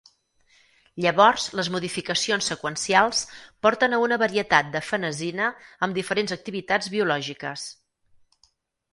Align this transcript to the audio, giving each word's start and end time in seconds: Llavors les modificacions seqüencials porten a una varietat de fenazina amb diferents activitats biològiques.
Llavors 1.03 1.43
les 1.57 1.67
modificacions 1.73 2.47
seqüencials 2.51 3.19
porten 3.65 3.93
a 3.97 3.99
una 4.05 4.17
varietat 4.23 4.71
de 4.77 4.81
fenazina 4.87 5.49
amb 5.89 5.99
diferents 5.99 6.33
activitats 6.37 6.89
biològiques. 6.95 7.67